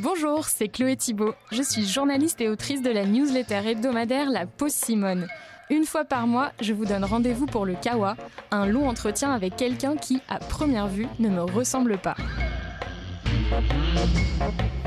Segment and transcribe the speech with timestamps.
[0.00, 1.34] Bonjour, c'est Chloé Thibault.
[1.52, 5.28] Je suis journaliste et autrice de la newsletter hebdomadaire La Pause Simone.
[5.70, 8.16] Une fois par mois, je vous donne rendez-vous pour le Kawa,
[8.50, 12.16] un long entretien avec quelqu'un qui, à première vue, ne me ressemble pas.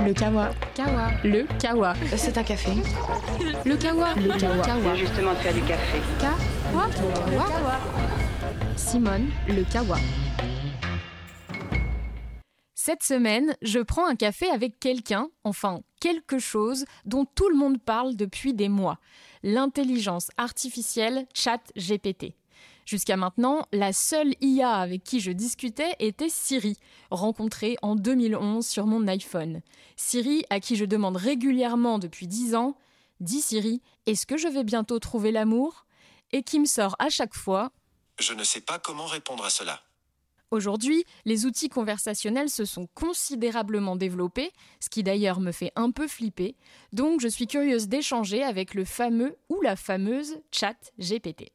[0.05, 0.49] Le Kawa.
[0.75, 1.07] Kawa.
[1.23, 1.93] Le Kawa.
[2.17, 2.71] C'est un café.
[3.65, 4.13] Le Kawa.
[4.15, 4.95] Le Kawa.
[4.95, 6.01] Justement, tu as du café.
[6.19, 6.87] Kawa.
[7.29, 7.79] Kawa.
[8.75, 9.97] Simone, le Kawa.
[12.87, 17.81] Cette semaine, je prends un café avec quelqu'un, enfin quelque chose, dont tout le monde
[17.81, 18.97] parle depuis des mois.
[19.43, 22.37] L'intelligence artificielle Chat GPT.
[22.85, 26.77] Jusqu'à maintenant, la seule IA avec qui je discutais était Siri,
[27.11, 29.59] rencontrée en 2011 sur mon iPhone.
[29.97, 32.77] Siri, à qui je demande régulièrement depuis 10 ans
[33.19, 35.85] Dis Siri, est-ce que je vais bientôt trouver l'amour?
[36.31, 37.73] Et qui me sort à chaque fois
[38.17, 39.81] Je ne sais pas comment répondre à cela.
[40.49, 46.07] Aujourd'hui, les outils conversationnels se sont considérablement développés, ce qui d'ailleurs me fait un peu
[46.07, 46.55] flipper,
[46.93, 51.51] donc je suis curieuse d'échanger avec le fameux ou la fameuse chat GPT.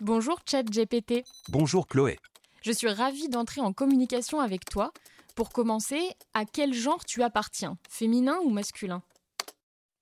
[0.00, 1.24] Bonjour chat GPT.
[1.48, 2.18] Bonjour Chloé.
[2.62, 4.92] Je suis ravie d'entrer en communication avec toi.
[5.34, 6.00] Pour commencer,
[6.34, 9.02] à quel genre tu appartiens Féminin ou masculin?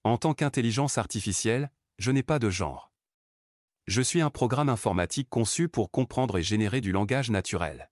[0.02, 2.92] En tant qu'intelligence artificielle, je n'ai pas de genre.
[3.86, 7.90] Je suis un programme informatique conçu pour comprendre et générer du langage naturel.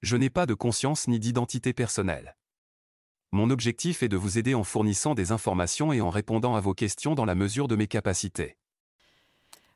[0.00, 2.36] Je n'ai pas de conscience ni d'identité personnelle.
[3.32, 6.74] Mon objectif est de vous aider en fournissant des informations et en répondant à vos
[6.74, 8.56] questions dans la mesure de mes capacités.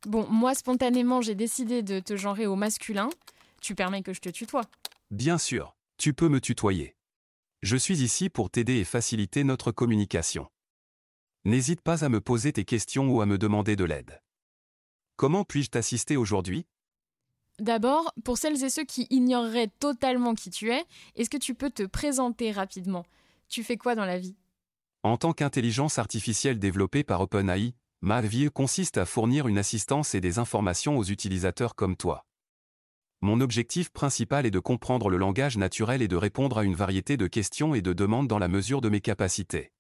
[0.07, 3.09] Bon, moi spontanément j'ai décidé de te genrer au masculin.
[3.61, 4.65] Tu permets que je te tutoie
[5.11, 6.97] Bien sûr, tu peux me tutoyer.
[7.63, 10.49] Je suis ici pour t'aider et faciliter notre communication.
[11.47, 14.21] N'hésite pas à me poser tes questions ou à me demander de l'aide.
[15.15, 16.67] Comment puis-je t'assister aujourd'hui?
[17.61, 20.83] D'abord, pour celles et ceux qui ignoreraient totalement qui tu es,
[21.15, 23.07] est-ce que tu peux te présenter rapidement?
[23.47, 24.35] Tu fais quoi dans la vie?
[25.05, 30.21] En tant qu'intelligence artificielle développée par OpenAI, ma vie consiste à fournir une assistance et
[30.21, 32.27] des informations aux utilisateurs comme toi.
[33.21, 37.17] Mon objectif principal est de comprendre le langage naturel et de répondre à une variété
[37.17, 39.71] de questions et de demandes dans la mesure de mes capacités.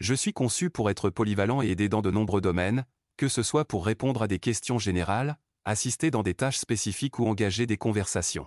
[0.00, 2.84] Je suis conçu pour être polyvalent et aider dans de nombreux domaines,
[3.16, 7.26] que ce soit pour répondre à des questions générales, assister dans des tâches spécifiques ou
[7.26, 8.46] engager des conversations.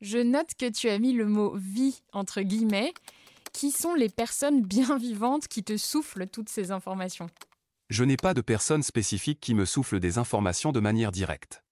[0.00, 2.92] Je note que tu as mis le mot vie entre guillemets.
[3.52, 7.28] Qui sont les personnes bien vivantes qui te soufflent toutes ces informations?
[7.90, 11.62] Je n'ai pas de personne spécifique qui me souffle des informations de manière directe.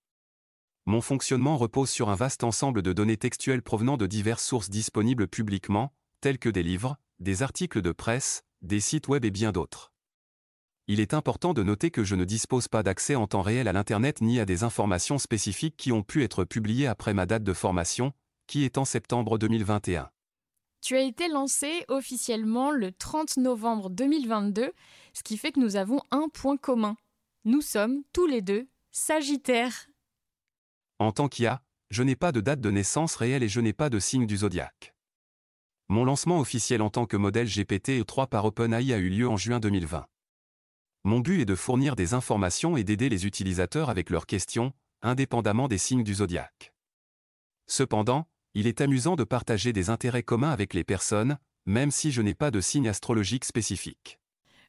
[0.84, 5.28] Mon fonctionnement repose sur un vaste ensemble de données textuelles provenant de diverses sources disponibles
[5.28, 9.92] publiquement, telles que des livres, des articles de presse, des sites web et bien d'autres.
[10.86, 13.72] Il est important de noter que je ne dispose pas d'accès en temps réel à
[13.72, 17.52] l'Internet ni à des informations spécifiques qui ont pu être publiées après ma date de
[17.52, 18.12] formation,
[18.46, 20.10] qui est en septembre 2021.
[20.80, 24.72] Tu as été lancé officiellement le 30 novembre 2022,
[25.12, 26.96] ce qui fait que nous avons un point commun.
[27.44, 29.86] Nous sommes tous les deux Sagittaires.
[30.98, 33.90] En tant qu'IA, je n'ai pas de date de naissance réelle et je n'ai pas
[33.90, 34.94] de signe du zodiaque.
[35.90, 39.58] Mon lancement officiel en tant que modèle GPT-3 par OpenAI a eu lieu en juin
[39.58, 40.06] 2020.
[41.02, 45.66] Mon but est de fournir des informations et d'aider les utilisateurs avec leurs questions, indépendamment
[45.66, 46.72] des signes du zodiaque.
[47.66, 52.22] Cependant, il est amusant de partager des intérêts communs avec les personnes, même si je
[52.22, 54.20] n'ai pas de signe astrologique spécifique.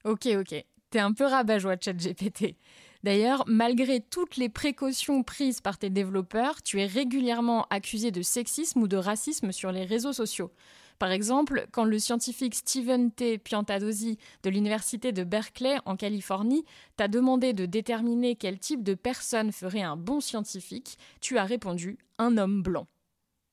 [0.06, 0.66] Ok, ok.
[0.90, 2.56] T'es un peu rabat-joie, ChatGPT.
[3.04, 8.82] D'ailleurs, malgré toutes les précautions prises par tes développeurs, tu es régulièrement accusé de sexisme
[8.82, 10.52] ou de racisme sur les réseaux sociaux.
[11.02, 13.40] Par exemple, quand le scientifique Steven T.
[13.40, 16.64] Piantadosi de l'université de Berkeley en Californie
[16.96, 21.98] t'a demandé de déterminer quel type de personne ferait un bon scientifique, tu as répondu
[22.20, 22.86] un homme blanc.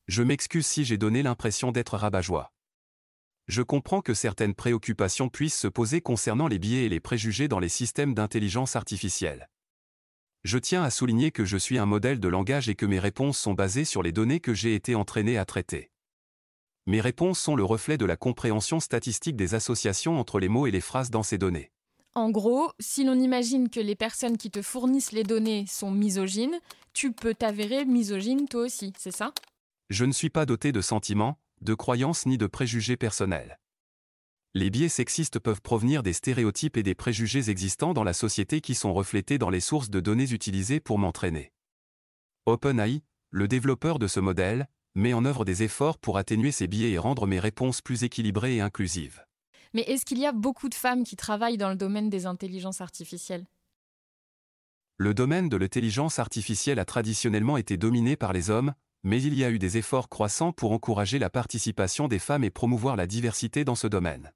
[0.09, 2.53] Je m'excuse si j'ai donné l'impression d'être rabat-joie.
[3.47, 7.61] Je comprends que certaines préoccupations puissent se poser concernant les biais et les préjugés dans
[7.61, 9.49] les systèmes d'intelligence artificielle.
[10.45, 13.39] Je tiens à souligner que je suis un modèle de langage et que mes réponses
[13.39, 15.91] sont basées sur les données que j'ai été entraîné à traiter.
[16.89, 20.71] Mes réponses sont le reflet de la compréhension statistique des associations entre les mots et
[20.71, 21.71] les phrases dans ces données.
[22.15, 26.59] En gros, si l'on imagine que les personnes qui te fournissent les données sont misogynes,
[26.95, 29.35] tu peux t'avérer misogyne toi aussi, c'est ça?
[29.91, 33.61] Je ne suis pas doté de sentiments, de croyances ni de préjugés personnels.
[34.55, 38.75] Les biais sexistes peuvent provenir des stéréotypes et des préjugés existants dans la société qui
[38.75, 41.53] sont reflétés dans les sources de données utilisées pour m'entraîner.
[42.47, 46.91] OpenAI, le développeur de ce modèle, met en œuvre des efforts pour atténuer ces biais
[46.91, 49.25] et rendre mes réponses plus équilibrées et inclusives.
[49.75, 52.81] Mais est-ce qu'il y a beaucoup de femmes qui travaillent dans le domaine des intelligences
[52.81, 53.47] artificielles?
[54.97, 58.75] Le domaine de l'intelligence artificielle a traditionnellement été dominé par les hommes,
[59.05, 62.51] mais il y a eu des efforts croissants pour encourager la participation des femmes et
[62.51, 64.33] promouvoir la diversité dans ce domaine.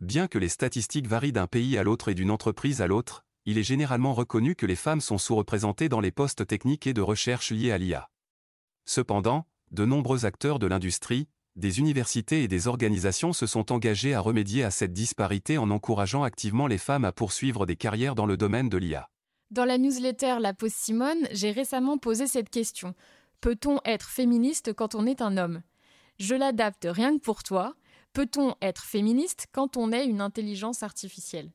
[0.00, 3.58] Bien que les statistiques varient d'un pays à l'autre et d'une entreprise à l'autre, il
[3.58, 7.52] est généralement reconnu que les femmes sont sous-représentées dans les postes techniques et de recherche
[7.52, 8.10] liés à l'IA.
[8.86, 14.20] Cependant, de nombreux acteurs de l'industrie, des universités et des organisations se sont engagés à
[14.20, 18.36] remédier à cette disparité en encourageant activement les femmes à poursuivre des carrières dans le
[18.36, 19.08] domaine de l'IA.
[19.50, 22.94] Dans la newsletter La Pause Simone, j'ai récemment posé cette question.
[23.40, 25.62] Peut-on être féministe quand on est un homme?
[26.18, 27.74] Je l'adapte rien que pour toi.
[28.12, 31.52] Peut-on être féministe quand on est une intelligence artificielle?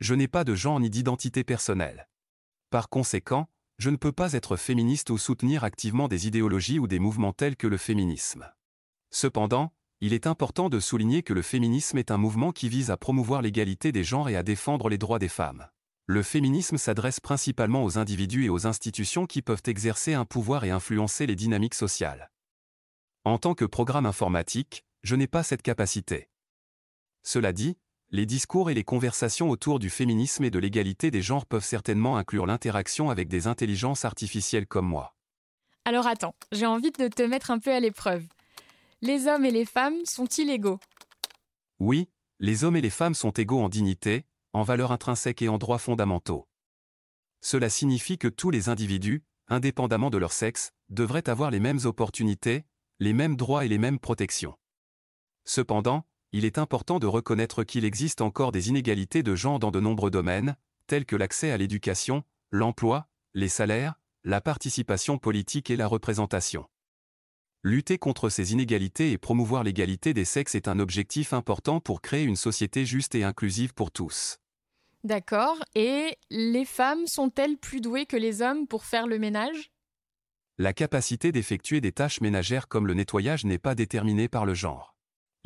[0.00, 2.08] Je n'ai pas de genre ni d'identité personnelle.
[2.70, 6.98] Par conséquent, je ne peux pas être féministe ou soutenir activement des idéologies ou des
[6.98, 8.50] mouvements tels que le féminisme.
[9.10, 12.96] Cependant, il est important de souligner que le féminisme est un mouvement qui vise à
[12.96, 15.66] promouvoir l'égalité des genres et à défendre les droits des femmes.
[16.06, 20.70] Le féminisme s'adresse principalement aux individus et aux institutions qui peuvent exercer un pouvoir et
[20.70, 22.30] influencer les dynamiques sociales.
[23.24, 26.28] En tant que programme informatique, je n'ai pas cette capacité.
[27.24, 27.76] Cela dit,
[28.10, 32.16] les discours et les conversations autour du féminisme et de l'égalité des genres peuvent certainement
[32.16, 35.16] inclure l'interaction avec des intelligences artificielles comme moi.
[35.84, 38.24] Alors attends, j'ai envie de te mettre un peu à l'épreuve.
[39.02, 40.78] Les hommes et les femmes sont-ils égaux?
[41.78, 42.08] Oui,
[42.38, 45.78] les hommes et les femmes sont égaux en dignité, en valeurs intrinsèques et en droits
[45.78, 46.48] fondamentaux.
[47.40, 52.64] Cela signifie que tous les individus, indépendamment de leur sexe, devraient avoir les mêmes opportunités,
[52.98, 54.56] les mêmes droits et les mêmes protections.
[55.44, 59.80] Cependant, il est important de reconnaître qu'il existe encore des inégalités de genre dans de
[59.80, 60.56] nombreux domaines,
[60.86, 63.94] tels que l'accès à l'éducation, l'emploi, les salaires,
[64.24, 66.66] la participation politique et la représentation.
[67.62, 72.24] Lutter contre ces inégalités et promouvoir l'égalité des sexes est un objectif important pour créer
[72.24, 74.38] une société juste et inclusive pour tous.
[75.04, 75.56] D'accord.
[75.74, 79.70] Et les femmes sont-elles plus douées que les hommes pour faire le ménage?
[80.58, 84.95] La capacité d'effectuer des tâches ménagères comme le nettoyage n'est pas déterminée par le genre.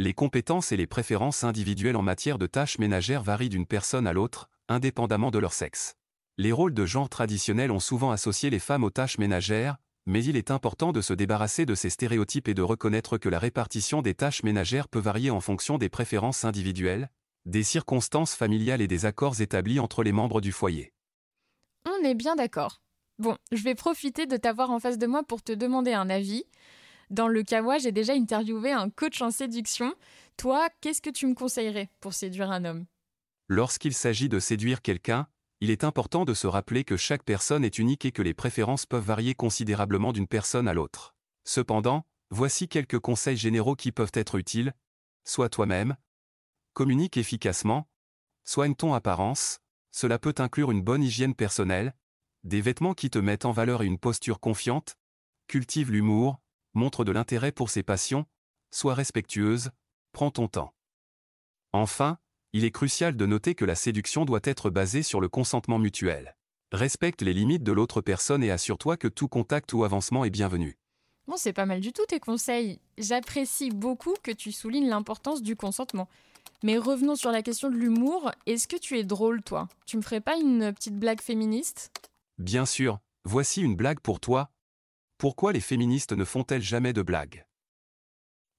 [0.03, 4.15] Les compétences et les préférences individuelles en matière de tâches ménagères varient d'une personne à
[4.15, 5.95] l'autre, indépendamment de leur sexe.
[6.39, 9.77] Les rôles de genre traditionnels ont souvent associé les femmes aux tâches ménagères,
[10.07, 13.39] mais il est important de se débarrasser de ces stéréotypes et de reconnaître que la
[13.39, 17.11] répartition des tâches ménagères peut varier en fonction des préférences individuelles,
[17.45, 20.95] des circonstances familiales et des accords établis entre les membres du foyer.
[21.85, 22.81] On est bien d'accord.
[23.19, 26.45] Bon, je vais profiter de t'avoir en face de moi pour te demander un avis.
[27.11, 29.93] Dans le où j'ai déjà interviewé un coach en séduction.
[30.37, 32.87] Toi, qu'est-ce que tu me conseillerais pour séduire un homme?
[33.49, 35.27] Lorsqu'il s'agit de séduire quelqu'un,
[35.61, 38.87] il est important de se rappeler que chaque personne est unique et que les préférences
[38.87, 41.17] peuvent varier considérablement d'une personne à l'autre.
[41.45, 44.73] Cependant, voici quelques conseils généraux qui peuvent être utiles.
[45.25, 45.97] Sois toi-même,
[46.75, 47.89] communique efficacement,
[48.45, 49.59] soigne ton apparence,
[49.91, 51.93] cela peut inclure une bonne hygiène personnelle,
[52.45, 54.97] des vêtements qui te mettent en valeur et une posture confiante,
[55.49, 56.41] cultive l'humour,
[56.75, 58.27] montre de l'intérêt pour ses passions,
[58.71, 59.71] sois respectueuse,
[60.13, 60.75] prends ton temps.
[61.73, 62.19] Enfin,
[62.53, 66.37] il est crucial de noter que la séduction doit être basée sur le consentement mutuel.
[66.73, 70.79] Respecte les limites de l'autre personne et assure-toi que tout contact ou avancement est bienvenu.
[71.27, 72.81] Bon, c'est pas mal du tout tes conseils.
[72.99, 76.09] J'apprécie beaucoup que tu soulignes l'importance du consentement.
[76.63, 78.33] Mais revenons sur la question de l'humour.
[78.47, 79.69] Est-ce que tu es drôle, toi?
[79.87, 81.93] Tu me ferais pas une petite blague féministe?
[82.39, 82.99] Bien sûr.
[83.25, 84.51] Voici une blague pour toi.
[85.21, 87.45] Pourquoi les féministes ne font-elles jamais de blagues?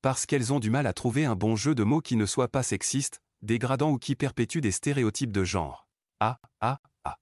[0.03, 2.49] Parce qu'elles ont du mal à trouver un bon jeu de mots qui ne soit
[2.49, 5.87] pas sexiste, dégradant ou qui perpétue des stéréotypes de genre.
[6.19, 7.17] Ah, ah, ah.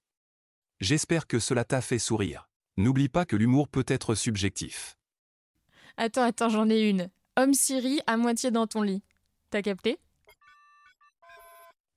[0.81, 2.49] J'espère que cela t'a fait sourire.
[2.75, 4.97] N'oublie pas que l'humour peut être subjectif.
[5.95, 7.09] Attends, attends, j'en ai une.
[7.37, 9.03] Homme Siri à moitié dans ton lit.
[9.51, 9.99] T'as capté?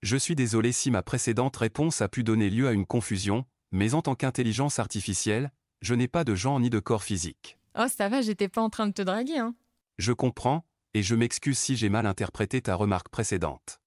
[0.00, 3.95] Je suis désolé si ma précédente réponse a pu donner lieu à une confusion, mais
[3.95, 5.50] en tant qu'intelligence artificielle,
[5.83, 7.59] je n'ai pas de genre ni de corps physique.
[7.79, 9.55] Oh, ça va, j'étais pas en train de te draguer, hein.
[9.99, 13.81] Je comprends, et je m'excuse si j'ai mal interprété ta remarque précédente.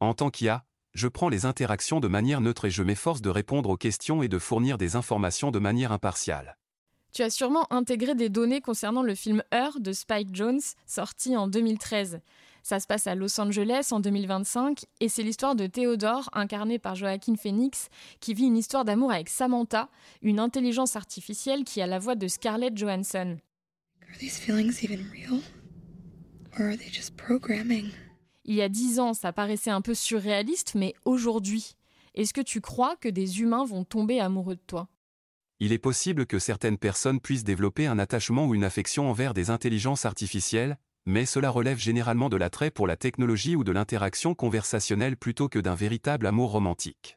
[0.00, 0.64] En tant qu'IA,
[0.94, 4.28] je prends les interactions de manière neutre et je m'efforce de répondre aux questions et
[4.28, 6.56] de fournir des informations de manière impartiale.
[7.12, 11.48] Tu as sûrement intégré des données concernant le film Heure de Spike Jones, sorti en
[11.48, 12.20] 2013.
[12.68, 16.96] Ça se passe à Los Angeles en 2025 et c'est l'histoire de Théodore, incarné par
[16.96, 19.88] Joaquin Phoenix, qui vit une histoire d'amour avec Samantha,
[20.20, 23.38] une intelligence artificielle qui a la voix de Scarlett Johansson.
[24.02, 25.40] Are these feelings even real?
[26.58, 27.92] Or are they just programming?
[28.44, 31.76] Il y a dix ans, ça paraissait un peu surréaliste, mais aujourd'hui,
[32.16, 34.88] est-ce que tu crois que des humains vont tomber amoureux de toi?
[35.60, 39.50] Il est possible que certaines personnes puissent développer un attachement ou une affection envers des
[39.50, 45.16] intelligences artificielles, mais cela relève généralement de l'attrait pour la technologie ou de l'interaction conversationnelle
[45.16, 47.16] plutôt que d'un véritable amour romantique.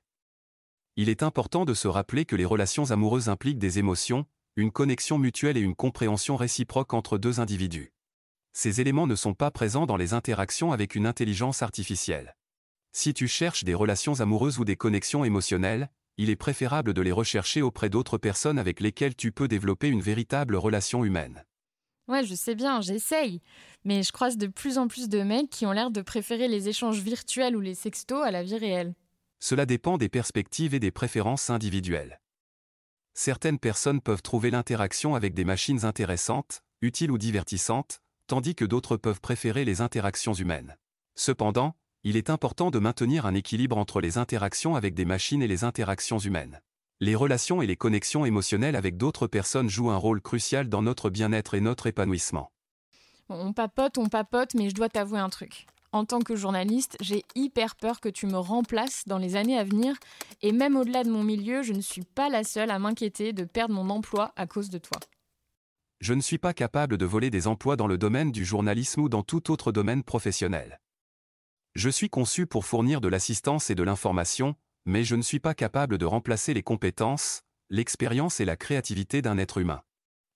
[0.95, 5.17] Il est important de se rappeler que les relations amoureuses impliquent des émotions, une connexion
[5.17, 7.91] mutuelle et une compréhension réciproque entre deux individus.
[8.53, 12.35] Ces éléments ne sont pas présents dans les interactions avec une intelligence artificielle.
[12.91, 17.11] Si tu cherches des relations amoureuses ou des connexions émotionnelles, il est préférable de les
[17.11, 21.45] rechercher auprès d'autres personnes avec lesquelles tu peux développer une véritable relation humaine.
[22.09, 23.39] Ouais, je sais bien, j'essaye.
[23.85, 26.67] Mais je croise de plus en plus de mecs qui ont l'air de préférer les
[26.67, 28.95] échanges virtuels ou les sextos à la vie réelle.
[29.39, 32.19] Cela dépend des perspectives et des préférences individuelles.
[33.13, 38.97] Certaines personnes peuvent trouver l'interaction avec des machines intéressantes, utiles ou divertissantes, tandis que d'autres
[38.97, 40.77] peuvent préférer les interactions humaines.
[41.13, 45.47] Cependant, il est important de maintenir un équilibre entre les interactions avec des machines et
[45.47, 46.59] les interactions humaines.
[47.01, 51.09] Les relations et les connexions émotionnelles avec d'autres personnes jouent un rôle crucial dans notre
[51.09, 52.51] bien-être et notre épanouissement.
[53.29, 55.65] on papote, on papote, mais je dois t'avouer un truc.
[55.93, 59.63] En tant que journaliste, j'ai hyper peur que tu me remplaces dans les années à
[59.63, 59.95] venir,
[60.41, 63.45] et même au-delà de mon milieu, je ne suis pas la seule à m'inquiéter de
[63.45, 64.99] perdre mon emploi à cause de toi.
[66.01, 69.09] Je ne suis pas capable de voler des emplois dans le domaine du journalisme ou
[69.09, 70.81] dans tout autre domaine professionnel.
[71.75, 75.53] Je suis conçu pour fournir de l'assistance et de l'information, mais je ne suis pas
[75.53, 79.81] capable de remplacer les compétences, l'expérience et la créativité d'un être humain.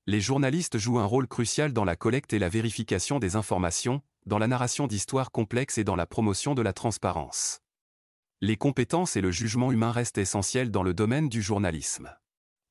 [0.06, 4.38] Les journalistes jouent un rôle crucial dans la collecte et la vérification des informations, dans
[4.38, 7.60] la narration d'histoires complexes et dans la promotion de la transparence.
[8.42, 12.14] Les compétences et le jugement humain restent essentiels dans le domaine du journalisme.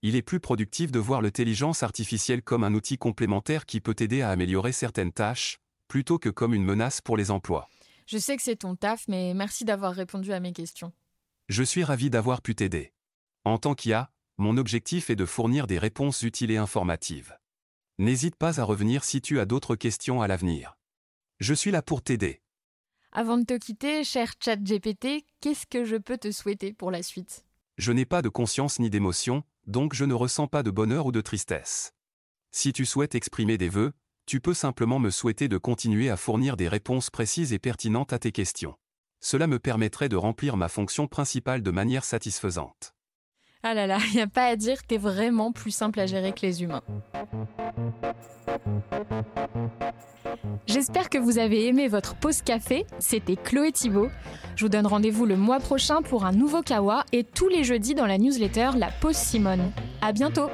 [0.02, 4.20] Il est plus productif de voir l'intelligence artificielle comme un outil complémentaire qui peut aider
[4.20, 7.68] à améliorer certaines tâches, plutôt que comme une menace pour les emplois.
[8.06, 10.92] Je sais que c'est ton taf, mais merci d'avoir répondu à mes questions.
[11.48, 12.92] Je suis ravi d'avoir pu t'aider.
[13.44, 17.36] En tant qu'IA, mon objectif est de fournir des réponses utiles et informatives.
[17.98, 20.78] N'hésite pas à revenir si tu as d'autres questions à l'avenir.
[21.40, 22.40] Je suis là pour t'aider.
[23.12, 27.44] Avant de te quitter, cher GPT, qu'est-ce que je peux te souhaiter pour la suite?
[27.76, 31.12] Je n'ai pas de conscience ni d'émotion, donc je ne ressens pas de bonheur ou
[31.12, 31.92] de tristesse.
[32.52, 33.92] Si tu souhaites exprimer des vœux,
[34.26, 38.18] tu peux simplement me souhaiter de continuer à fournir des réponses précises et pertinentes à
[38.18, 38.76] tes questions.
[39.24, 42.92] Cela me permettrait de remplir ma fonction principale de manière satisfaisante.
[43.62, 46.32] Ah là là, il n'y a pas à dire, t'es vraiment plus simple à gérer
[46.32, 46.82] que les humains.
[50.66, 52.84] J'espère que vous avez aimé votre pause café.
[52.98, 54.10] C'était Chloé Thibault.
[54.56, 57.94] Je vous donne rendez-vous le mois prochain pour un nouveau Kawa et tous les jeudis
[57.94, 59.70] dans la newsletter La Pause Simone.
[60.00, 60.50] À bientôt!